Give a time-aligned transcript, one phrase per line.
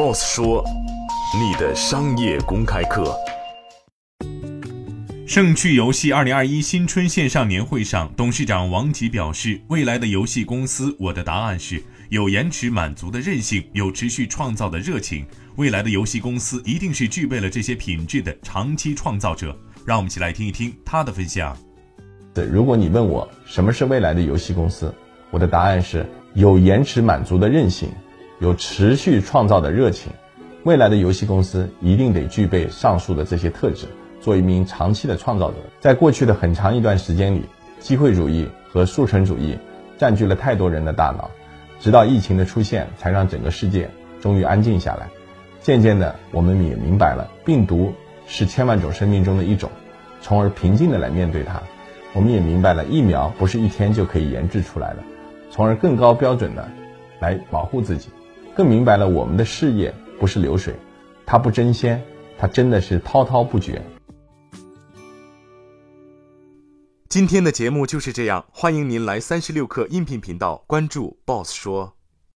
[0.00, 0.64] ，Boss 说，
[1.38, 3.14] 你的商业公开课。
[5.26, 15.26] 盛趣游戏二零二一新春线上年会上，董事长王吉表示，未来的游戏公司，我的答案是有延迟满足的韧性，有持续创造的热情。
[15.56, 19.54] 未来的游戏公司一定是具备了这些品质的长期创造者。
[19.84, 21.54] 让我们一起来听一听他的分享。
[22.32, 24.94] 对，如果你问我什么是未来的游戏公司，
[25.30, 27.90] 我的答案是有延迟满足的韧性，
[28.40, 30.12] 有持续创造的热情。
[30.64, 33.86] 未来的游戏公司一定得具备上述的这些特质。
[34.20, 37.46] 做一名长期的创造者，在过去的很长一段时间里，
[37.78, 39.56] 机会主义和速成主义
[39.96, 41.30] 占据了太多人的大脑，
[41.80, 43.88] 直到疫情的出现，才让整个世界
[44.20, 45.08] 终于安静下来。
[45.62, 47.94] 渐渐的，我们也明白了，病毒
[48.26, 49.70] 是千万种生命中的一种，
[50.20, 51.62] 从而平静的来面对它。
[52.12, 54.98] 我们也明白了，疫苗不是一天就可以研制出来的，
[55.50, 56.68] 从而更高标准的
[57.20, 58.10] 来保护自己。
[58.60, 60.74] 更明白了，我们的事业不是流水，
[61.24, 61.98] 它不争先，
[62.36, 63.80] 它真的是滔滔不绝。
[67.08, 71.99] 今天的节目就是这样，欢迎您来三十六课音频频道关注 Boss 说。